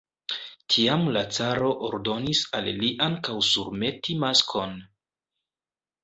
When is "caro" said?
1.33-1.67